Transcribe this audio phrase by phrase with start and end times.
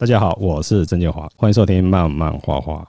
[0.00, 2.88] 大家好，我是郑建华，欢迎收听漫漫画画。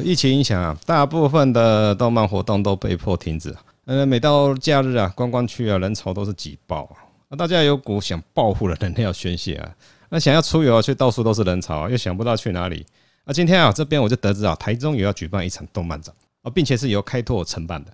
[0.00, 3.52] 疫情影响啊，大部分的动漫活动都被迫停止。
[3.86, 7.02] 呃，每到假日啊，观光区啊，人潮都是挤爆啊。
[7.36, 9.74] 大家有股想报复的能量要宣泄啊。
[10.08, 12.86] 那想要出游，却到处都是人潮，又想不到去哪里。
[13.24, 17.90] 那今天啊，这边我就得知啊，台中也要举办一场动漫展啊，并且是由开拓承办的。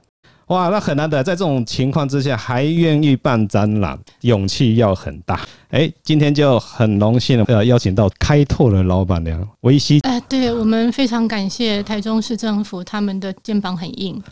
[0.49, 5.41] 哇，那很难得，在这种情况之下还愿意办展览，勇气要很大。
[5.73, 10.01] 哎，今天就很荣幸的呃邀请到开拓的老板娘维西。
[10.01, 14.23] 哎，对我们非常感谢台中市政府，他们的肩膀很硬，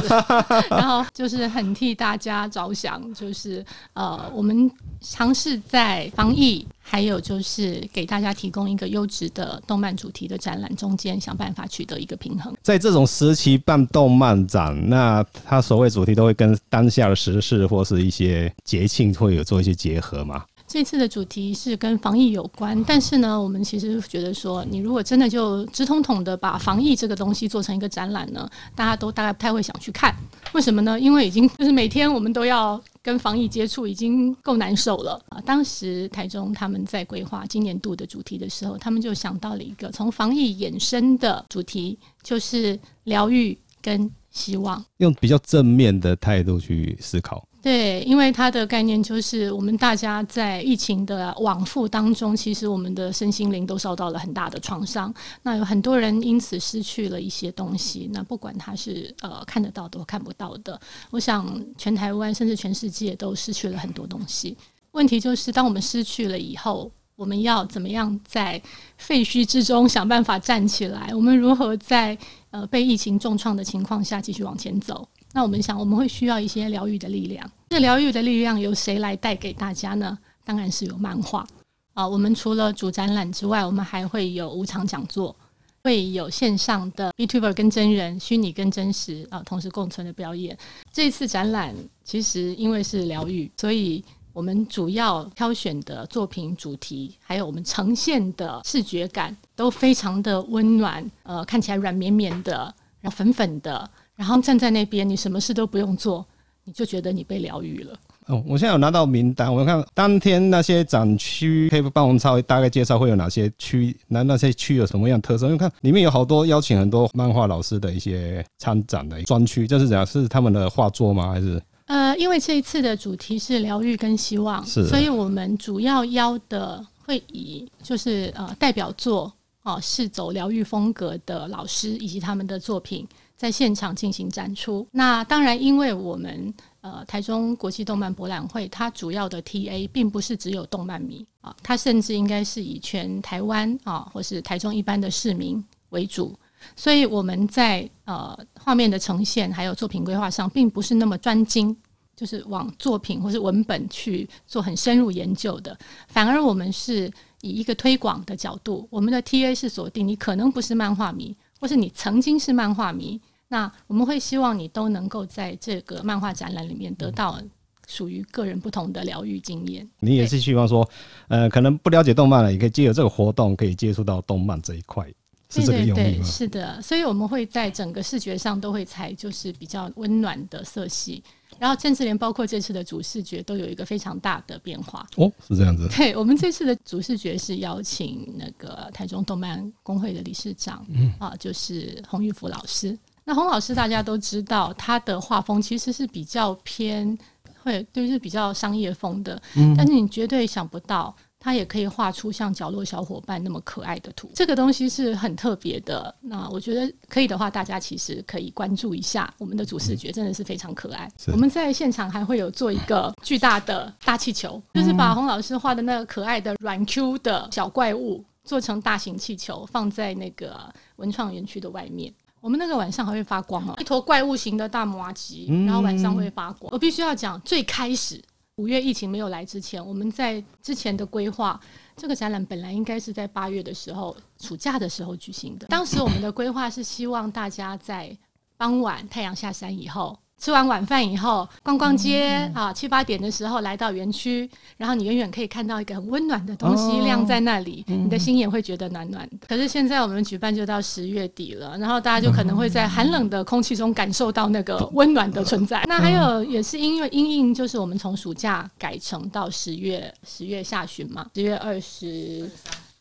[0.70, 4.70] 然后就是很替大家着想，就是呃我们
[5.02, 6.66] 尝试在防疫。
[6.88, 12.54] 还有就是给大家提供一个优质的动漫主题的展览，中间想办法取得一个平衡。
[12.62, 20.44] 在这种时期办动漫展，那它所谓主题都会跟当下的时事或是一些节庆会有做一些结合吗？
[20.66, 30.14] 这次的主题是跟防疫有关，但是呢，我们其实觉得说，你如果真的就直通统的把防疫这个东西做成一个展览呢，大家都大概不太会想去看。
[30.52, 30.98] 为什么呢？
[30.98, 35.40] 因为已经就是每天我们都要跟防疫接触，已经够难受了啊。
[35.46, 47.46] 当时台中他们在规划今年度的主题的时候，他们就想到了一个从防疫衍生的主题，就是疗愈跟希望，用比较正面的态度去思考。
[47.66, 55.12] 对，因为它的概念就是，我们大家在疫情的往复当中，其实我们的身心灵都受到了很大的创伤。
[55.42, 58.08] 那有很多人因此失去了一些东西。
[58.12, 64.56] 那不管他是呃看得到的看不到的，我想全台湾甚至全世界都失去了很多东西。
[64.92, 68.62] 问题就是，当我们失去了以后，我们要怎么样在
[68.96, 71.12] 废墟之中想办法站起来？
[71.12, 72.16] 我们如何在
[72.52, 75.08] 呃被疫情重创的情况下继续往前走？
[75.36, 77.46] 那我们想，我们会需要一些疗愈的力量。
[77.68, 80.18] 这疗愈的力量由谁来带给大家呢？
[80.46, 81.46] 当然是有漫画
[81.92, 82.08] 啊。
[82.08, 85.36] 我们除了主展览之外，我们还会有五场讲座，
[85.84, 90.56] 会有线上的 VTuber 跟真人、虚拟跟真实啊同时共存的表演。
[90.90, 103.90] 这次展览其实因为是疗愈，所以我们主要挑选的作品主题，还有我们呈现的视觉感都非常的温暖，呃，看起来软绵绵的，然后粉粉的。
[104.16, 106.26] 然后站在那边，你什么事都不用做，
[106.64, 107.92] 你就觉得你被疗愈了。
[108.26, 113.96] 哦，我现在有拿到名单，我看当天那些展区，可以帮我们稍微大概介绍会有哪些区？
[114.08, 115.46] 那那些区有什么样特色？
[115.46, 120.04] 因为看里面有好多邀请很多漫画老师的一些参展的专区，这是怎样？
[120.04, 121.30] 是他们的画作吗？
[121.30, 121.62] 还是？
[121.86, 133.06] 呃，因为这一次的主题是疗愈跟希望，是，所以我们主要邀的会以就是呃代表作哦，是走疗愈风格的老师以及他们的作品。
[133.36, 134.86] 在现场进行展出。
[134.92, 146.34] 那当然，因为我们呃台中国际动漫博览会，它主要的 TA 并不是只有动漫迷啊，它甚至应该是以全台湾啊，或是台中一般的市民为主。
[146.74, 151.76] 所以我们在呃画面的呈现还有作品规划上，并不是那么专精，
[152.16, 155.76] 就是往作品或是文本去做很深入研究的。
[156.08, 161.36] 反而我们是以一个推广的角度，我们的 TA 是锁定你可能不是漫画迷。
[161.60, 167.40] 或是你曾经是漫画迷，那我们会希望你都能够在这个漫画展览里面得到
[167.86, 169.88] 属于个人不同的疗愈经验。
[170.00, 170.88] 你也是希望说，
[171.28, 175.06] 呃，可能不了解动漫了，也可以借由这个活动可以接触到动漫这一块，
[175.48, 175.94] 是这个用意吗？
[175.94, 181.22] 对对对，是的，所以我们会在整个视觉上都会采就是比较温暖的色系。
[181.58, 185.88] 然后，甚至连包括这次的主视觉都有一个非常大的变化哦，是这样子。
[185.96, 192.96] 对，我们这次的主视觉是邀请那个台中动漫工会的理事长，嗯啊，就是洪玉福老师。
[193.24, 197.18] 那洪老师大家都知道，他的画风其实是比较偏
[197.62, 201.14] 会，就是比较商业风的，嗯，但是你绝对想不到。
[201.46, 206.12] 他也可以画出像角落小伙伴那么可爱的图，这个东西是很特别的。
[206.20, 211.08] 那我觉得可以的话，大家其实可以关注一下我们的主视觉，真的是非常可爱。
[211.28, 222.12] 我们在现场还会有做一个巨大的大气球，就是把洪老师画的那个可爱的软 Q 的小怪物做成大型气球，放在那个文创园区的外面。
[222.40, 226.72] 我们那个晚上还会发光哦，一坨怪物型的大麻吉，然后晚上会发光。
[226.72, 228.20] 我必须要讲最开始。
[228.56, 231.60] 五月疫情没有来之前，我们在之前的规划，
[231.94, 235.66] 这个展览本来应该是在八月的时候，暑假的时候举行的。
[235.66, 238.16] 当时我们的规划是希望大家在
[238.56, 249.46] 傍晚太阳下山以后，吃完晚饭以后，逛逛街啊，七八点的时候来到园区，然后你远远可以看到一个很温暖的东西晾在那里，你的心也会觉得暖暖的。
[249.48, 255.82] 可是现在我们举办就到十月底了，然后大家就可能会在寒冷的空气中感受到那个温暖的存在。
[255.88, 262.48] 那还有也是因为因应，就是我们从暑假改成到十月十月下旬嘛，十月二十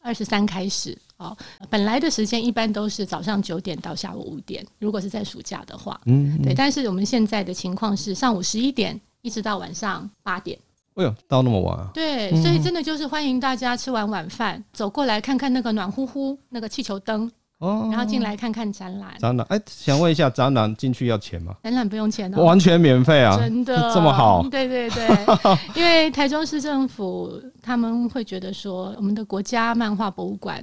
[0.02, 0.98] 二十三开始。
[1.18, 1.36] 哦，
[1.70, 6.54] 本来的时间一般都是早上九点到下午五点，如果是在暑假的话，嗯，嗯，对。
[6.54, 10.60] 但是我们现在的情况是上午十一点一直到晚上八点。
[10.96, 11.90] 哎呦，到那么晚啊？
[11.94, 17.30] 对，所以真的就是欢迎大家吃完晚饭走过来看看那个暖乎乎那个气球灯
[17.60, 19.14] 哦，然后进来看看展览。
[19.18, 21.56] 展览，哎，想问一下，展览进去要钱吗？
[21.64, 23.38] 展览不用钱的，完全免费啊！
[23.38, 24.42] 真的这么好？
[24.50, 25.08] 对对对，
[25.76, 30.62] 因为台中市政府他们会觉得说，我们的国家漫画博物馆。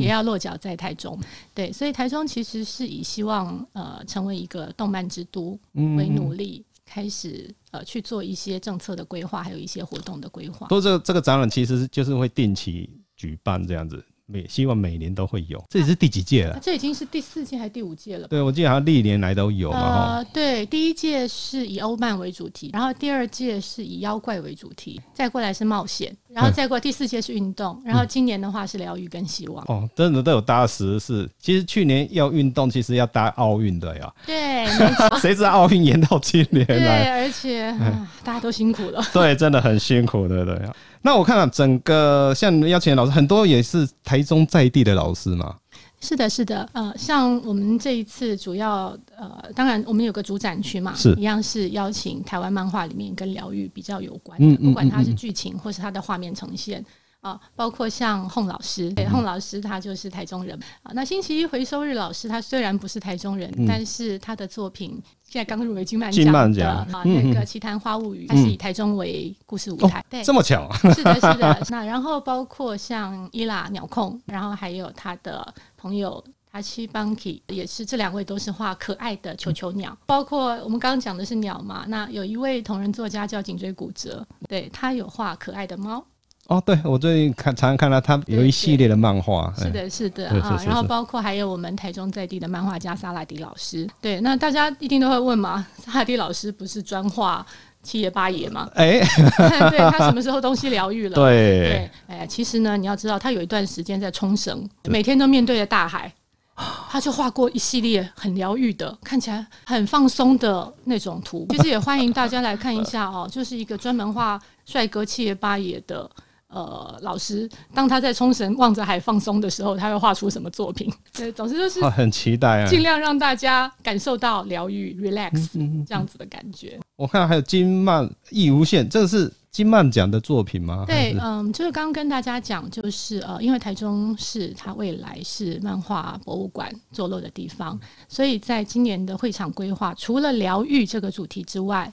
[0.00, 1.18] 也要落脚在台中，
[1.54, 5.58] 对，所以台中其实是以希望呃成为一个动漫之都
[5.96, 10.68] 为努力，开始呃去做一些政策的规划，还有一些活动的规划。
[10.68, 14.04] 说这个这个展览其实就是会定期举办这样子。
[14.30, 16.52] 每希望每年都会有，这也是第几届了？
[16.52, 18.28] 啊，这已经是第四届还是第五届了？
[18.28, 20.18] 对，我记得好像历年来都有嘛。
[20.18, 29.64] 呃，对，第一届是以欧漫为主题，然后第二届是以妖怪为主题，再过来是冒险，然后再过第四届是运动，然后今年的话是疗愈跟希望。
[29.68, 31.28] 哦，真的都有搭时事。
[31.40, 34.12] 其实去年要运动，其实要搭奥运的呀。
[34.26, 34.66] 对。
[35.20, 36.76] 谁知道奥运延到今年来？
[36.76, 39.02] 对，而且，啊，大家都辛苦了。
[39.12, 40.60] 对，真的很辛苦，对不对？
[41.02, 45.54] 那我看了整个像邀请的老师，很多也是台中在地的老师嘛。
[46.00, 56.84] 是的，是的，呃，像我们这一次主要，呃，当然我们有个主展区嘛，是一样是邀请台湾漫画里面跟疗愈比较有关的，嗯嗯嗯嗯，不管它是剧情或是它的画面呈现。
[57.20, 60.92] 啊，包括像洪老师，对，洪老师他就是台中人啊。
[60.94, 71.62] 那星期一回收日老师，他虽然不是台中人，嗯、但是他的作品现在刚入围金漫奖的啊，那个《奇谭花物语》，它是以台中为故事舞台，对，这么巧啊，是的，是的。
[71.68, 75.46] 那然后包括像伊拉鸟控，然后还有他的
[75.76, 79.94] 朋友塔西邦基，也是这两位都是画可爱的球球鸟。
[80.06, 86.02] 包括我们刚刚讲的是鸟嘛，那有一位同人作家叫颈椎骨折，对，他有画可爱的猫。
[86.48, 97.46] 哦，对，我最近看常常看到他有一系列的漫画，是的，是的啊，然后包括还有我们台中在地的漫画家萨拉迪老师，对，那大家一定都会问嘛，萨拉迪老师不是专画
[97.82, 98.66] 七爷八爷吗？
[98.76, 98.98] 哎，
[99.68, 101.16] 对，他什么时候东西疗愈了？
[101.16, 106.10] 对，对，哎，其实呢，你要知道，他有一段时间在冲绳，每天都面对着大海，
[106.88, 111.46] 他就画过一系列很疗愈的，看起来很放松的那种图。
[111.50, 116.10] 其实也欢迎大家来看一下哦，就是一个专门画帅哥七爷八爷的。
[116.48, 120.90] 呃，老师，当他在冲绳望着海放松的时候，他会画出什么作品？
[121.12, 126.80] 对，总之就是很期待啊，尽量让大家感受到疗愈、relax 这样子的感觉。
[126.96, 130.84] 我看还有金曼艺无限，这个是金曼奖的作品吗？
[130.86, 137.78] 对，嗯，就是刚刚跟大家讲，就是呃，因为台中市它未来是漫画博物馆坐落的地方，
[138.08, 141.92] 所以在今年的会场规划，除了疗愈这个主题之外，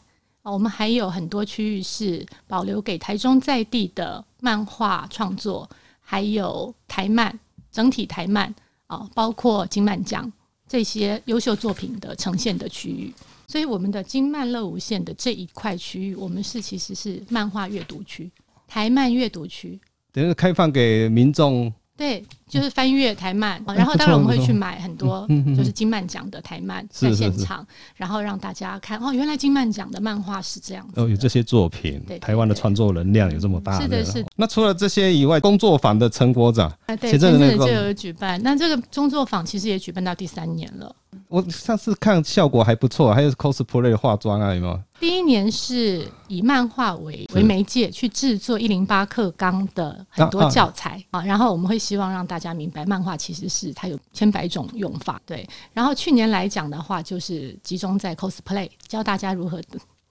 [0.52, 5.70] 我们还有很多区域是保留给台中在地的漫画创作，
[6.00, 7.38] 还有台漫
[7.72, 8.54] 整体台漫
[8.88, 10.32] 啊，包括金漫奖
[10.68, 13.14] 这些优秀作品的呈现的区域。
[13.48, 18.30] 所以，我们的金漫乐无限的这一块区域，我们是其实是漫画阅读区、
[18.68, 19.80] 台漫阅读区，
[20.12, 21.72] 等于开放给民众。
[21.96, 34.30] 对，就是翻阅台漫，然后当然我们会去买很多，就是金漫奖的台漫在现场，然后让大家看哦，原来金漫奖的漫画是这样子，哦，有这些作品，台湾的创作能量有这么大，是的，是的。
[34.36, 40.96] 那除了这些以外，工作坊的成果展，对，前阵子就有举办，那这个工作坊其实也举办到第三年了。
[41.30, 44.80] 我上次看效果还不错，还有 cosplay 的化妆啊，有没有？
[45.00, 55.22] 第一年是以漫画为为媒介去制作一零八克钢的很多教材啊，然后我们会希望让大家明白，漫画其实是它有千百种用法。
[55.26, 59.62] 对，然后去年来讲的话，就是集中在 cosplay，教大家如何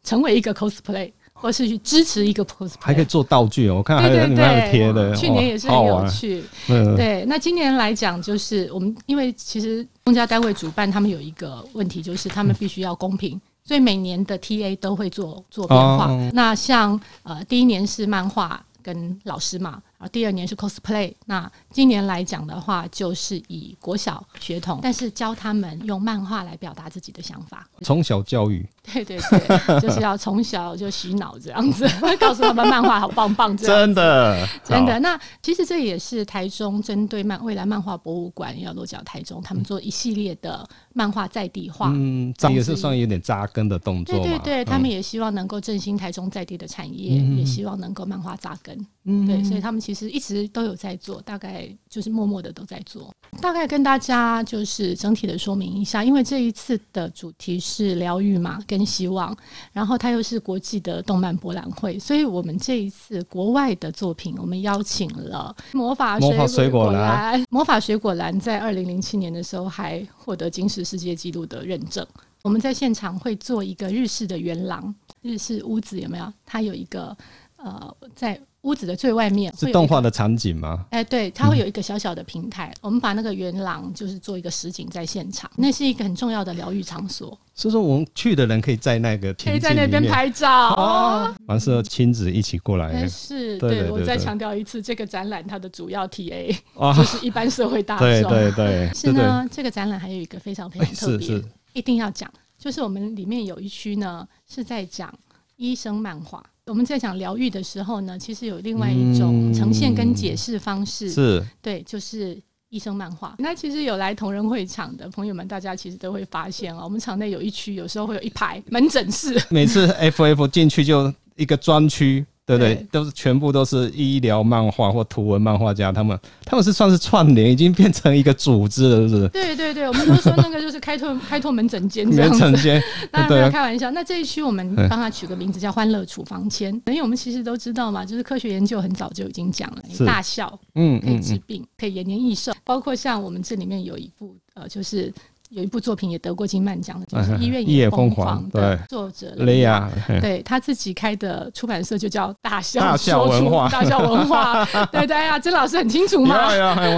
[0.02, 1.12] 成为一个 cosplay。
[1.37, 3.75] 或是去支持一个 pose，还可以做道具哦。
[3.75, 6.43] 我看还有你们还有贴的，去年也是很有趣。
[6.69, 7.25] 嗯，对。
[7.26, 16.09] 那今年来讲，就是我们因为其实公家单位主办，他们有一个问题，就是他们必须要公平，所以每年的 TA 都会做做变化。
[16.33, 19.83] 那像呃第一年是漫画跟老师嘛。
[20.04, 21.12] 啊，第二年是 cosplay。
[21.25, 28.66] 那今年来讲的话，就是以国小学童，但是教他们用漫画来表达自己的想法，从小教育。
[28.92, 31.88] 对对对，就是要从小就洗脑这样子，
[32.20, 33.56] 告诉他们漫画好棒棒。
[33.56, 35.00] 真的，真的。
[35.00, 41.90] 那其实这也是台中针对漫未来漫画博物馆要落脚台中，他们做一系列的漫画在地化。
[41.94, 44.18] 嗯，这也是算有点扎根的动作。
[44.18, 48.87] 对对对，他们也希望能够振兴台中在地的产业，嗯、也希望能够漫画扎根。
[49.04, 53.10] 嗯，对，所以他们其实一直都有在做，大概就是默默的都在做。
[53.40, 59.36] 大概跟大家就是整体的说明一下，因为这一次的主题是疗愈嘛，跟希望，
[59.72, 67.44] 然后它又是国际的动漫博览会，所以我们这一次国外的作品，我们邀请了魔法水果篮。
[67.50, 72.06] 魔法水果篮在二零零七年的时候还获得金石世界纪录的认证。
[72.42, 76.32] 我们在现场会做一个日式的圆廊，日式屋子有没有？
[76.46, 77.16] 它有一个
[77.56, 78.40] 呃在。
[78.64, 80.87] 屋子的最外面是动画的场景吗？
[80.90, 87.38] 哎，对，它会有一个小小的平台，嗯、我们把那个元廊就是做一个实景在现场，那是一个很重要的疗愈场所。
[87.54, 93.06] 所以说，我们去的人可以在那个可以在那边拍照，哦，完事后亲子一起过来。
[93.06, 96.56] 是，对，我再强调一次，这个展览它的主要 TA
[96.97, 98.09] 就是一般社会大众。
[98.09, 98.90] 对对对。
[98.94, 101.42] 是呢，这个展览还有一个非常非常特别，
[101.75, 102.28] 一定要讲，
[102.59, 105.12] 就是我们里面有一区呢是在讲
[105.56, 106.42] 医生漫画。
[106.66, 112.40] 我们在讲疗愈的时候呢，其实有另外一种呈现跟解释方式，嗯、是对，就是
[112.71, 113.35] 医生漫画。
[113.38, 122.25] 那其实有来同仁会场的朋友们，大家其实都会发现啊，我们场内有一区，有时候会有一排门诊室，每次 FF 进去就一个专区。
[122.46, 129.28] 对对，对，都是全部都是医疗漫画或图文漫画家，他们他们是算是串联，已经变成一个组织了，是不是？
[129.28, 132.38] 对对对， 我们都说那个就是开拓开拓门诊间这样子。
[132.38, 133.90] 门诊间， 当然没有开玩笑。
[133.90, 142.52] 那这一区我们帮他取个名字叫“欢乐处方签”，因为我们其实都知道嘛，就是科学研究很早就已经讲了，大笑，嗯，可以治病，可以延年益寿。
[142.62, 145.12] 包括像我们这里面有一部呃，就是。
[145.54, 149.88] 有一部作品也得过金漫奖的，就是《医院也疯狂》的作者雷亚，
[150.20, 156.49] 对他自己开的出版社就叫大笑大笑文化，大笑文化， 对对呀，曾老师很清楚嘛，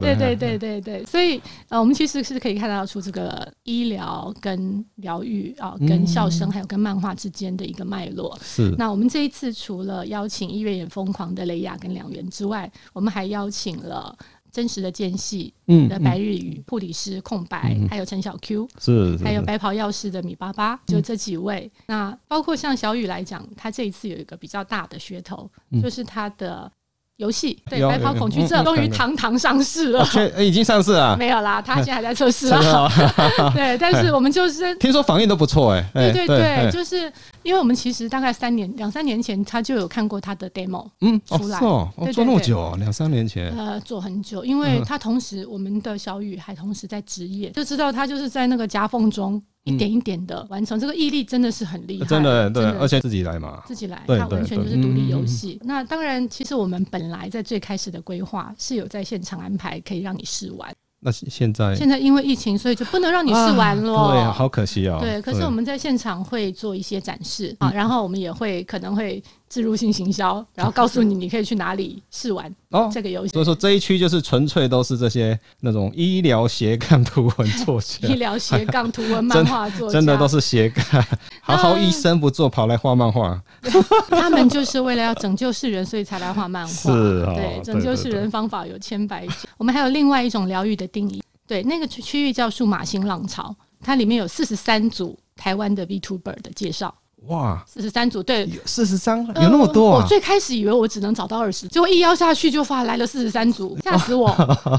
[0.00, 8.36] 对对对对对，所以呃，我们其实是可以看到出这个医疗跟疗愈啊，跟笑声还有跟漫画之间的一个脉络。
[8.42, 14.16] 是，那我们这一次除了邀请《医院也疯狂》的雷亚跟两元之外，我们还邀请了。
[14.56, 21.70] 真实的间隙，嗯，的白日语护理师空白，还有陈小 Q，是，还有白袍药师的米八八，就这几位。
[21.84, 25.50] 那包括像小雨来讲，他这一次有一个比较大的噱头，
[25.82, 26.72] 就是他的。
[27.16, 30.06] 游戏对白袍恐惧症终于堂堂上市了，
[30.38, 31.16] 已经上市了？
[31.18, 32.88] 没有啦，他现在还在测试啊。
[33.54, 35.82] 对，但是我们就是 听说反应都不错哎。
[35.94, 37.10] 对对对，就是
[37.42, 49.42] 因为我们其实大概三年两三年前他就有看过他的 demo，嗯，出来哦，做那么久，两三年前呃做很久，因为他同时我们的小雨还同时在职业，就知道他就是在那个夹缝中。
[49.66, 55.60] 一点一点的完成，这个毅力真的是很厉害，真的对，而且自己来嘛，自己来，它完全就是独立游戏。
[55.64, 60.72] 那当然，其实我们本来在最开始的规划是有在现场安排可以让你试玩。
[61.00, 64.12] 那现在现在因为疫情，所以就不能让你试玩了。
[64.12, 64.98] 对，好可惜啊。
[64.98, 73.32] 对，可是我们在现场会做一些展示啊，然后我们也会可能会置入性行销，然后告诉你 你可以去哪里试玩哦这个游戏。
[73.32, 81.04] 所以说这一区就是纯粹都是这些那种医疗斜杠图文作家， 医疗斜杠图文漫画作家，真的都是斜杠，
[81.40, 83.40] 好好医生不做，跑来画漫画。
[84.10, 86.72] 他们就是为了要拯救世人，所以才来画漫画。
[86.72, 89.34] 是，对，拯救世人方法有千百种。
[89.56, 91.22] 我们还有另外一种疗愈的定义。
[91.46, 96.92] 对，那个区区域叫数码新浪潮，它里面有四十三组台湾的 VTuber 的介绍。
[97.28, 100.02] 哇，四十三组，对，四十三，有那么多啊！
[100.02, 104.30] 我最开始以为我只能找到二十，结果一邀下去就发来了四十三组， 吓死我！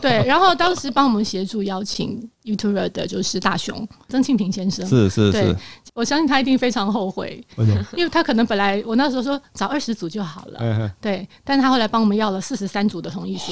[0.02, 5.56] 对，然后当时帮我们协助邀请 YouTuber 的就是大雄曾庆平先生，是是是，
[5.94, 7.44] 我相信他一定非常后悔，
[7.96, 13.52] 因为他可能本来我那时候说找二十组就好了，对，但是他后来帮我们要了四十三组的同意书。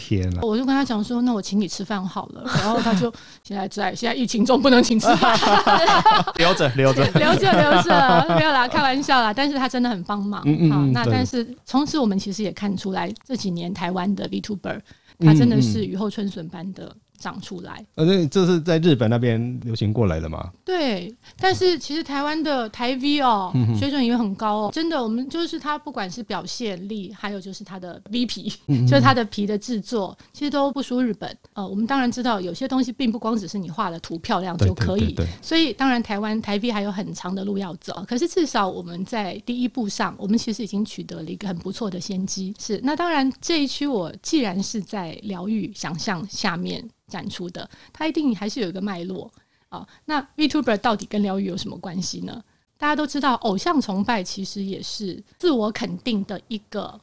[0.00, 0.38] 天呐！
[0.42, 2.42] 我就跟他讲说，那我请你吃饭好了。
[2.46, 3.12] 然后他就
[3.44, 5.38] 现在在现在疫情中不能请吃饭，
[6.36, 9.34] 留着留着 留着留着，没有啦，开玩笑啦。
[9.34, 10.42] 但是他真的很帮忙。
[10.46, 14.80] 嗯嗯，好，那但是从此我们其实也看出来，这几年台湾的 VTuber，
[15.20, 17.86] 他真的是雨后春笋般的长出来。
[17.94, 20.50] 而且这是在日本那边流行过来的吗？
[20.64, 24.70] 对，但是其实台湾的台 V 哦，嗯、水准也很高哦。
[24.72, 31.36] 真的，我们就是它不管是表现力，还有就是它的 V 皮，嗯、就是它的皮的制作，其实都不输日本。
[31.52, 38.04] 呃，我们当然知道有些东西并不光只是你画的图漂亮就可以，所以当然台湾台 V 还有很长的路要走。
[38.08, 42.54] 可是至少我们在第一步上，我们其实已经取得了一个很不错的先机。
[42.58, 49.30] 是，那当然这一区我既然是在疗愈想象下面展出的，它一定还是有一个脉络
[49.68, 49.86] 啊。
[50.04, 52.42] 那 VTuber 到底跟疗愈有什么关系呢？
[52.78, 56.98] 大家都知道，偶像崇拜其实也是自我肯定的一个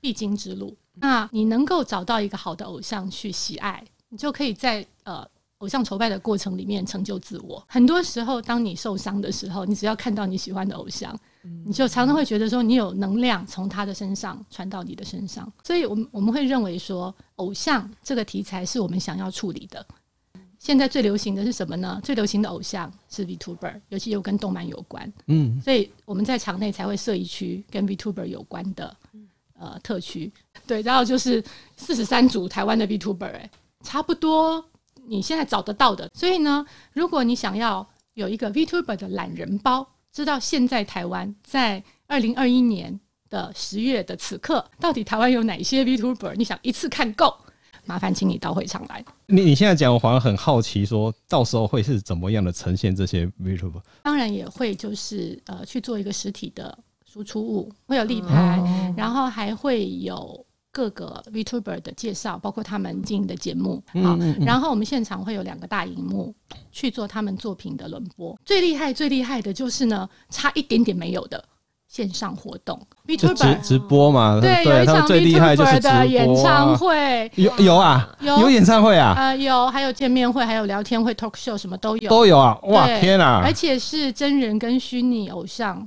[0.00, 0.76] 必经之路。
[0.94, 5.26] 那你能够找到一个好的偶像去喜爱，你就可以在呃。
[5.62, 11.16] 偶像崇拜的过程里面成就自我，很多时候当你受伤的时候，你只要看到你喜欢的偶像，
[11.64, 15.50] 你就常常会觉得说你有能量从他的身上传到你的身上。
[15.62, 19.86] 所以，我们我们会认为说，偶像这个题材是我们想要处理的。
[20.58, 22.00] 现在最流行的是什么呢？
[22.02, 25.12] 最流行的偶像是 VTuber，尤其又跟动漫有关。
[25.26, 28.96] 嗯，所以我们在场内才会设一区跟 VTuber 有关的
[29.56, 30.32] 呃特区。
[30.66, 31.40] 对，然后就是
[31.76, 33.48] 四十三组台湾的 VTuber，哎，
[33.84, 34.64] 差不多。
[35.06, 46.34] 你现在找得到的，所以呢，如果你想要有一个 VTuber 的懒人包，知道现在台湾在二零二一年的十月的此刻，到底台湾有哪些 VTuber？
[46.36, 47.34] 你想一次看够，
[47.84, 49.04] 麻烦请你到会场来。
[49.26, 53.80] 你你现在讲，我好像很好奇，说到时候会是怎么样的呈现这些 VTuber？
[54.02, 60.41] 当然也会就是呃去做一个实体的输出物，会有立牌，嗯、然后还会有。
[60.72, 66.34] 各个 VTuber 的介绍，包括他们经营的节目啊，然后我们现场会有两个大荧幕
[66.72, 68.36] 去做他们作品的轮播。
[68.44, 71.44] 最厉害、最厉害的就是呢，差一点点没有的
[71.88, 74.40] 线上活动，VTuber 直播嘛？
[74.40, 82.58] 对，有一场 VTuber 的演唱会，有有啊，有演唱会啊，呃，有，还有见面会，还有聊天会，talk show 什么都有，都有啊！
[82.62, 83.42] 哇，天啊！
[83.44, 85.86] 而且是真人跟虚拟偶像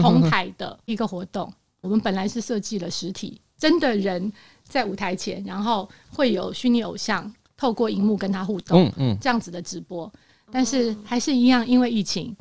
[0.00, 1.52] 同台的一个活动。
[1.82, 3.38] 我们本来是设计了实体。
[3.62, 4.32] 真的人
[4.64, 10.12] 在舞台前，然后会有虚拟偶像透过荧幕跟他互动，嗯嗯，这样子的直播，
[10.50, 12.36] 但是还是一样，因为疫情，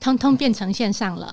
[0.00, 1.32] 通通变成线上了。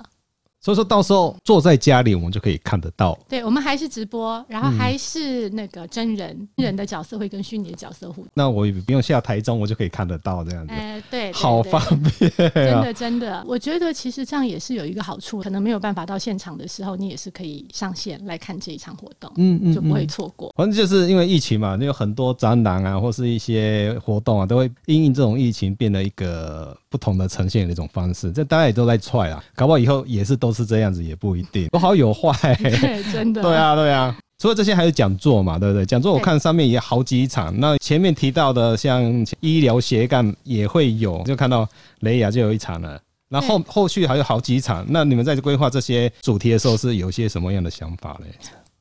[0.60, 3.18] 所以说到时候坐在家里，我们就可以看得到。
[3.28, 8.30] 对，我们还是直播，然后还是那个真人，嗯、真人的角色会跟虚拟的角色互动。
[8.34, 10.72] 那我也不用下台中，我就可以看得到这样子。
[10.74, 12.50] 哎、呃，对，好方便、啊。
[12.54, 20.52] 真的，真的，我觉得其实这样也是有一个好处，可能没有办法到现场的时候，你也是可以上线来看这一场活动，嗯嗯，就不会错过。
[20.56, 28.30] 反正就是因为疫情嘛，有很多展览啊，或是一些活动啊，都会因应这种疫情变得一个不同的呈现的一种方式。
[28.30, 31.36] 这大家也都在踹啊，搞不好以后也是都是这样子，也不。
[31.36, 33.40] 一定，有好有坏、欸，真的。
[33.40, 34.16] 对啊，对啊。
[34.38, 35.84] 除了这些，还有讲座嘛，对不对？
[35.86, 37.54] 讲座我看上面也好几场。
[37.60, 39.02] 那前面提到的，像
[39.40, 41.68] 医疗斜杠也会有，就看到
[42.00, 43.00] 雷亚就有一场了。
[43.28, 44.84] 然后后续还有好几场。
[44.88, 48.26] 那你们在规划这些主题的时候，是有些什么样的想法嘞？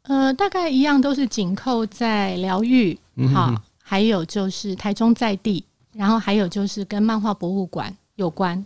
[0.03, 2.97] 呃，大概一样，都是紧扣在疗愈，
[3.33, 8.65] 好，还有就是台中在地，然后还有就是跟漫画博物馆有关。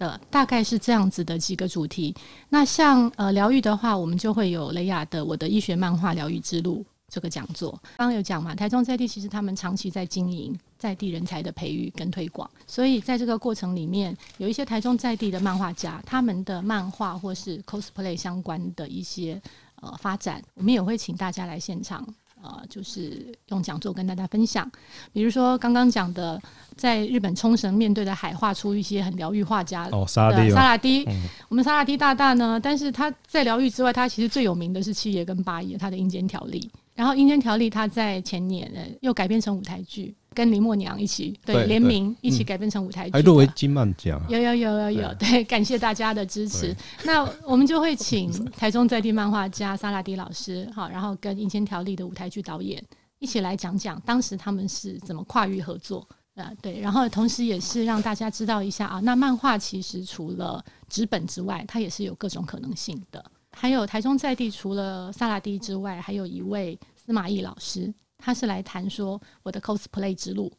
[0.00, 2.14] 的大概是这样子的几个主题。
[2.48, 7.70] 那像呃疗愈的话，我们就会有雷亚的《我的医学漫画疗愈之路》这个讲座。
[7.98, 19.40] 刚刚有讲嘛，台中在地其实他们长期在经营在地人才的培育跟推广，所以在这个过程里面，有一些台中在地的漫画家，他们的漫画或是 cosplay 相关的一些
[19.82, 22.06] 呃发展，我们也会请大家来现场。
[22.42, 24.70] 呃，就是用讲座跟大家分享，
[25.12, 26.40] 比如说刚刚讲的，
[26.76, 40.14] 在日本冲绳面对的海，画出一些很疗愈画家的哦，沙拉蒂，沙拉迪，嗯、我们沙拉蒂大大呢，但是他在疗愈之外，他其实最有名的是七爷跟八爷他的阴间条例，然后阴间条例他在前年又改编成舞台剧。
[40.32, 46.74] 跟林默娘一起对联名一起改编成舞台剧，还入围金漫奖，有有有有有，对， 感谢大家的支持。
[47.04, 52.82] 那我们就会请台中在地漫画家萨拉迪老师，好，然后跟《银千条例》的舞台剧导演
[53.18, 56.50] 一起来讲讲当时他们是怎么跨域合作啊？
[56.62, 63.24] 对，然后同时也是让大家知道一下啊，那漫画其实除了纸本之外，它也是有各种可能性的。
[63.52, 67.92] 还有台中在地除了萨拉迪之外，还有一位司马懿老师。
[68.20, 70.52] 他是来谈说我的 cosplay 之路。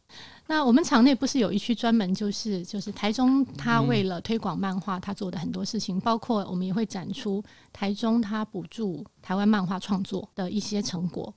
[0.47, 11.34] 那我们场内不是有一区专门就是就是台中，他为了推广漫画，他做的很多事情，包括我们也会展出台中他补助台湾漫画创作的一些成果。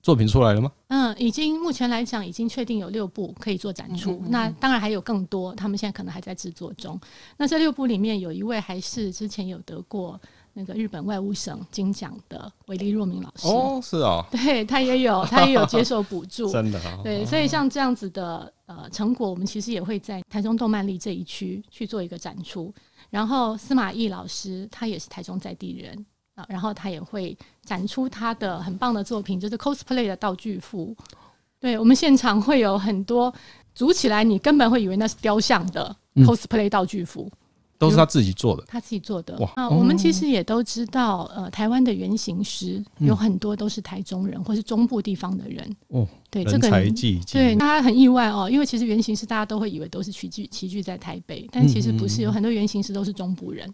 [0.00, 0.70] 作品出来了吗？
[0.88, 4.12] 嗯，已经目前来讲已经确定有六部可以做展出。
[4.12, 6.98] 嗯嗯嗯，那当然还有更多，他们现在可能还在制作中。
[7.36, 10.20] 那这六部里面有一位还是之前有得过。
[10.58, 13.46] 那个日本外务省金奖的韦利若明老师。
[13.46, 17.00] 哦，是哦，对他也有， 他也有接受补助，真的、哦。
[17.04, 22.74] 对，所以像这样子的呃成果，我们其实也会在台中动漫力这一区去做一个展出。
[23.08, 30.92] 然后司马懿老师他也是台中在地人啊，然后他也会展出他的很棒的作品，就是 cosplay 的道具服。
[31.60, 33.32] 对，我们现场会有很多
[33.76, 37.30] 组起来，你根本会以为那是雕像的 cosplay 道具服。
[37.30, 37.38] 嗯
[37.78, 39.38] 都是他自己做的，他自己做的。
[39.38, 45.76] 哇，啊，我们其实也都知道，呃，台湾的原型师有很多都是台中人，或是中部地方的人。
[45.88, 46.92] 哦，对，这个人
[47.32, 53.72] 对，大家很意外哦，因为其实原型师大家都会以为都是齐聚齐聚在台北，但其实不是，有很多原型师都是中部人。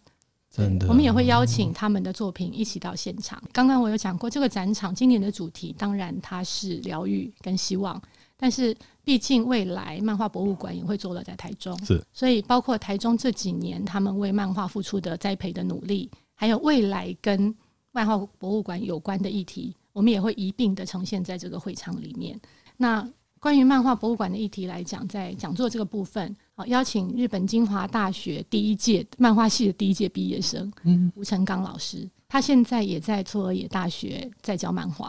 [0.50, 3.42] 真的，我们也会邀请他们的作品一起到现场。
[3.52, 8.00] 刚刚我有讲过，这个展场今年的主题当然它是疗愈跟希望。
[8.44, 17.54] 但是，毕竟未来漫画博物馆也会坐落在台中，是，所以包括台中这几年他们为漫画付出的栽培的努力，还有未来跟
[17.90, 22.38] 漫画博物馆有关的议题，我们也会一并的呈现在这个会场里面。
[22.76, 32.06] 那关于漫画博物馆的议题来讲，在讲座这个部分，好，邀请日本精华大学第一届漫画系的第一届毕业生，嗯，吴成刚老师。
[32.34, 35.08] 他现在也在佐野大学在教漫画，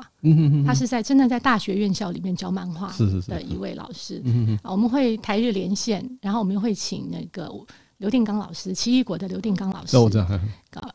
[0.64, 2.94] 他是在真的在大学院校里面教漫画
[3.28, 4.22] 的一位老师。
[4.62, 7.50] 我们会台日连线，然后我们会请那个
[7.98, 9.98] 刘定刚老师，奇异果的刘定刚老师，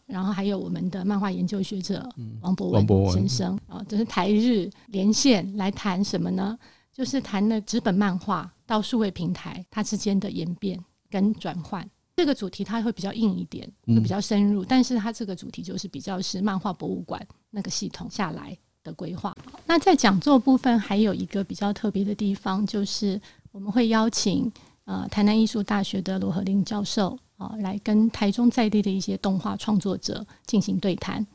[0.07, 2.09] 然后还有我们的漫画研究学者
[2.43, 3.59] 王博文先生。
[3.67, 6.57] 啊，这是台日连线来谈什么呢？
[6.93, 10.79] 就是谈了纸本漫画到数位平台它之间的演变
[11.11, 11.85] 跟转换。
[12.21, 18.55] 这个主题它会比较硬一点，会比较深入，嗯、但是它这个主题就是比较是漫画博物馆那个系统下来
[18.85, 19.35] 的规划。
[19.65, 23.19] 那在讲座部分还有一个比较特别的地方，就是
[23.53, 24.53] 我们会邀请
[24.85, 31.27] 呃台南艺术大学的罗和林教授啊、呃、来跟台中在地的一些动画创作者进行对谈。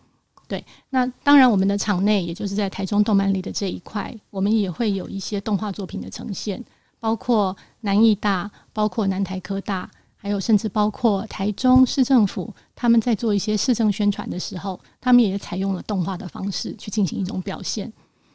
[0.48, 6.64] 对，那当然我们的场内也就是在台中动漫里的这一块，我们也会有一些动画作品的呈现，
[7.00, 9.90] 包括南艺大，包括南台科大。
[10.26, 17.94] 还有，甚至包括台中市政府，他们在做一些市政宣传的时候，他们也采用了动画的方式去进行一种表现。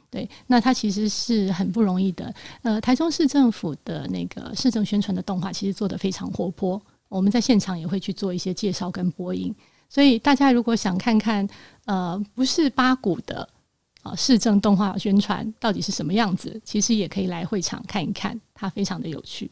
[0.09, 2.33] 对，那它其实是很不容易的。
[2.62, 6.81] 呃，台中市政府的那个市政宣传的动画，其实做得非常活泼。
[7.09, 9.53] 我们在现场也会去做一些介绍跟播音，
[9.88, 11.44] 所以大家如果想看看，
[11.87, 13.48] 呃，不是八股的
[14.03, 19.50] 啊、市政动画宣传到底是什么样子，其实也可以来会场看一看，它非常的有趣。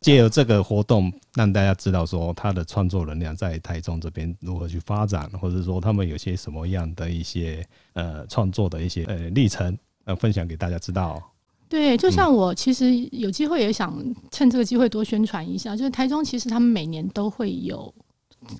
[0.00, 11.22] 借由这个活动，让大家知道说他的创作能量在台中这边如何去发展，或者说他们有些什么样的一些呃创作的一些呃历程，呃分享给大家知道。
[11.68, 17.94] 对，就像我其实有机会也想趁这个机会多宣传一下，就是台中其实他们每年都会有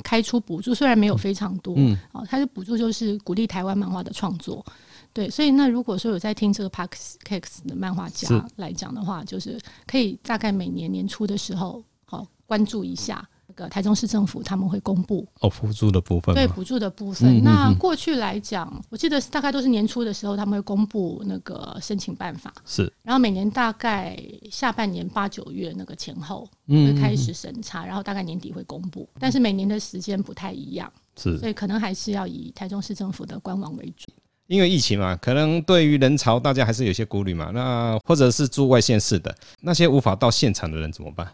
[0.05, 4.65] 开出补助，虽然没有非常多，嗯，哦，它的补助就是鼓励台湾漫画的创作。
[5.13, 17.29] 对，所以那如果说有在听这个 Podcast 的漫画家来讲的话，就是可以大概每年年初的时候，好关注一下那个台中市政府他们会公布哦补助的部分，对补助的部分。
[17.39, 24.17] 嗯、那过去来讲，我记得大概都是年初的时候他们会公布那个申请办法，是，然后每年大概
[24.51, 34.09] 下半年八九月那个前后会开始审查，然后大概年底会公布，但是每年的时间不太一样，是，所以可能还是要以台中市政府的官网为主。
[34.51, 37.53] 因为疫情嘛，可能对于人潮大家还是有些顾虑嘛。
[37.55, 41.33] 那或者是住外县市的那些无法到现场的人怎么办？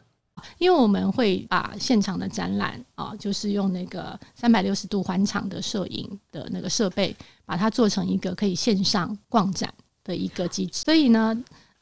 [0.58, 9.72] 因为我们会把现场的展览啊，就是用那个三百六十度环场的摄影的那个设备，把它做成一个可以线上逛展
[10.04, 10.82] 的一个机制。
[10.84, 11.34] 所以呢，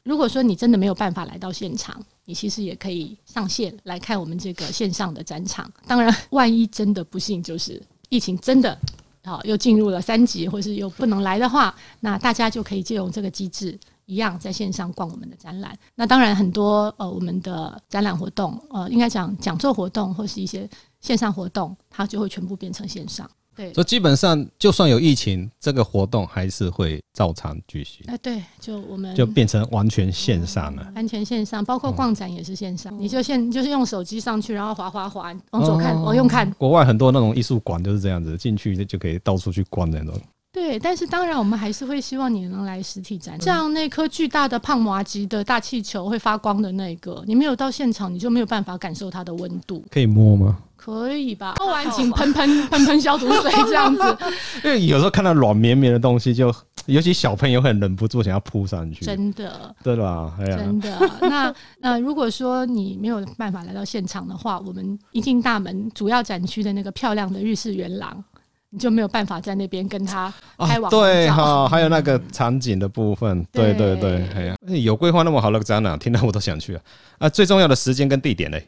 [0.03, 5.69] 如果说你真的没有办法来到现场，你其实也可以上线来看我们这个线上的展场。
[5.85, 8.79] 当然，万一真的不幸就是疫情真的。
[9.25, 15.77] 好，又进入了三级，或是又不能来的话，那大家就可以借用这个机制，一样在线上逛我们的展览。
[15.95, 20.69] 那当然，很多呃，我们的展览活动，呃，应该讲讲座活动或是一些
[21.01, 23.29] 线上活动，它就会全部变成线上。
[23.55, 28.05] 对，所以基本上就算有疫情，这个活动还是会照常举行。
[28.07, 36.49] 哎，对，就我们就变成完全线上了，嗯、完全线上，包括逛展也是线上，嗯、你就现就是用手机上去，然后滑滑滑，往左看，往右看。
[36.57, 40.13] 国外很多那种艺术馆就是这样子，进去就可以到处去逛那种。
[40.51, 49.83] 对，但是当然我们还是会希望你能来实体展，像那颗巨大的胖麻吉的大气球会发光的那个，你没有到现场，你就没有办法感受它的温度。
[49.91, 50.57] 可以摸吗？
[50.85, 51.55] 可以吧。
[51.57, 54.17] 喝完请喷喷喷喷消毒水这样子。
[54.63, 59.03] 因为有时候看到软绵绵的东西就，就尤其小朋友很忍不住想要扑上去。
[59.03, 59.75] 真的。
[59.83, 60.31] 对吧？
[60.39, 60.57] 哎呀。
[60.57, 61.11] 真的。
[61.21, 68.23] 那呃，如果说你没有办法来到现场的话，我们一进大门主要展区的那个漂亮的日式圆廊。
[68.71, 76.81] 你就没有办法在那边跟他开网、哦、对哈，还有那个场景的部分，嗯、对对对，哎呀，有规划那么好的展览，听到我都想去啊。
[77.19, 78.67] 啊，最重要的时间跟地点嘞？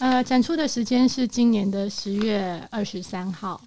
[0.00, 3.60] 呃，展出的时间是今年的十月二十三号。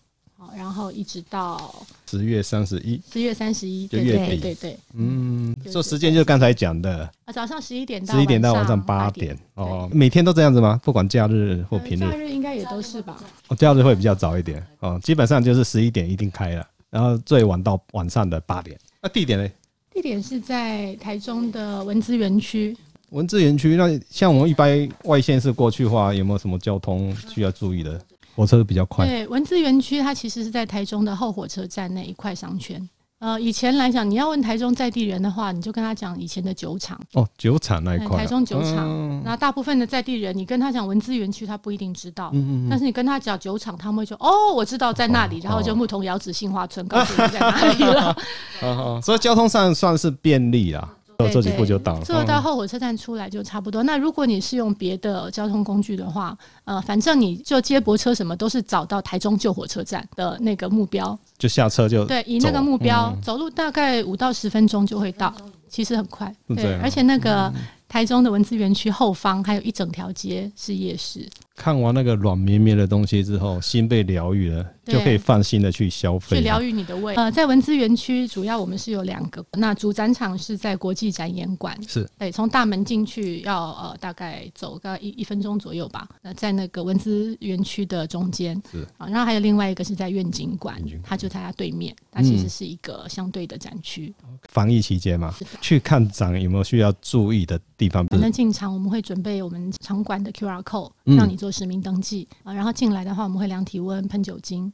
[0.58, 1.74] 然后一直到
[2.06, 10.78] 十月三十一，十月三十一，对对对对，嗯，说时间就是刚才讲的，啊，早上十一点到十一点到晚上八点，哦，每天都这样子吗？
[10.84, 12.02] 不管假日或平日？
[12.02, 13.24] 假日应该也都是吧？
[13.48, 18.78] 哦，假日会比较早一点，哦，基本上就是十一点一定开了，然后最晚到晚上的八点。
[19.02, 19.50] 那地点呢？
[19.92, 22.76] 地点是在台中的文资园区。
[23.14, 28.00] 文字园区，那像我们一般外县市过去的话，有没有什么交通需要注意的？
[28.36, 29.06] 火车比较快。
[29.06, 32.90] 对，文字园区它其实是在台中的后火车站那一块商圈。
[33.20, 37.00] 呃，以前来讲，你要问台中在地人的话，你就跟他讲以前的酒厂。
[37.14, 38.20] 哦，酒厂那一块、啊。
[38.22, 39.22] 台中酒厂。
[39.24, 42.32] 那、嗯、大部分的在地人，你跟他讲文资园区，他不一定知道。
[42.34, 45.38] 嗯嗯，嗯但是你跟他讲酒厂，他们会说：“哦，我知道在那里。
[45.38, 48.18] 哦”然后就牧童遥指杏花村，告诉你在哪里了。
[48.64, 50.90] 哦，所以交通上算是便利啦。
[51.30, 53.84] 走几步就到了，坐到后火车站出来就差不多。
[53.84, 65.34] 那如果你是用别的交通工具的话，呃，反正你就接驳车什么都是找到台中旧火车站的那个目标，就下车就对，以那个目标、嗯、走路大概五到十分钟就会到，
[65.68, 66.34] 其实很快。
[66.56, 67.52] 对，而且那个
[67.88, 71.28] 台中的文资园区后方还有一整条街是夜市。
[71.56, 77.14] 看完那个软绵绵的东西之后，心被疗愈了，就可以放心的去消费，去疗愈你的胃。
[77.14, 86.10] 呃，在文资园区，主要我们是有两个，那主展场是在国际展演馆，是对，从大门进去要呃大概走个一一分钟左右吧。
[86.24, 94.12] 那在那个文资园区的中间，是啊，然后还有另外一个是在愿景馆，它就在它对面，它其实是一个相对的展区。
[94.50, 98.04] 防疫期间嘛，去看展有没有需要注意的地方？
[98.08, 101.38] 反正进场我们会准备我们场馆的 QR code，让你。
[101.44, 104.72] 做实名登记啊，然后进来的话，我们会量体温、喷酒精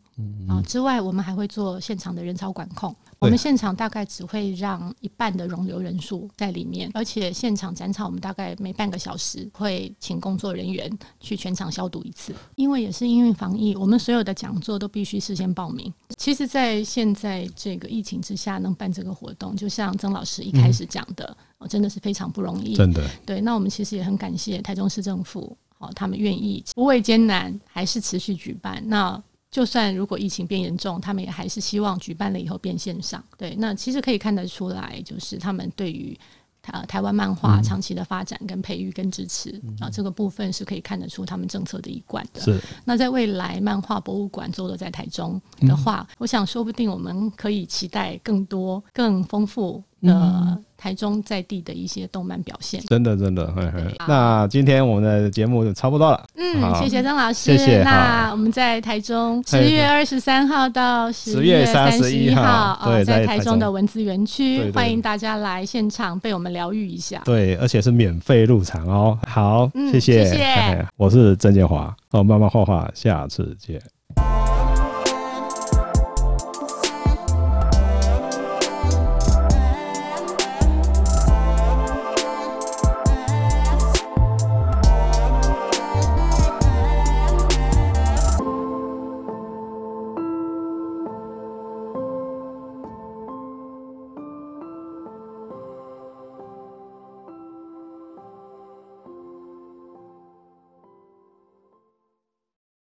[0.48, 0.62] 啊。
[0.62, 2.96] 之外，我们还会做现场的人潮管控。
[3.18, 10.88] 我们现场大概只会让一半的容留人数在里面，而且现场展场我们大概每半个小时会请工作人员
[11.20, 12.36] 去全场消毒一次。
[12.56, 15.92] 因为也是因为防疫，我们所有的讲座都必须事先报名。
[16.18, 22.76] 其实，在现在这个疫情之下，能办这个活动，就像曾老师一开始讲的，哦，真的是非常不容易。
[22.76, 23.10] 真的。
[23.26, 25.58] 对，那我们其实也很感谢台中市政府。
[25.80, 28.82] 哦，他们愿意不畏艰难，还是持续举办。
[28.88, 33.24] 那就算如果疫情变严重，他们也还是希望举办了以后变线上。
[33.38, 36.16] 对，那其实可以看得出来，就是他们对于
[36.62, 42.42] 台台湾漫画长期的发展跟培育跟支持啊，嗯、这个部分是可以看得出他们政策的一贯的。
[42.42, 42.62] 是。
[42.86, 50.14] 那在未来漫画博物馆坐落在台中的话，嗯、我想说不定我们可以期待更多更丰富的。
[50.14, 53.94] 嗯台中在地的一些动漫表现，真的真的，嘿嘿。
[54.08, 56.26] 那今天我们的节目就差不多了。
[56.38, 57.58] 嗯，谢谢曾老师。
[57.58, 57.84] 谢谢。
[57.84, 67.22] 那我们在台中十月二十三号到十月三十一号，对，在台中的文字园区，欢迎大家来现场被我们疗愈一下。
[67.26, 69.20] 对，而且是免费入场哦。
[69.28, 70.88] 好，谢谢，谢谢。
[70.96, 73.82] 我是曾建华，哦，慢慢画画，下次见。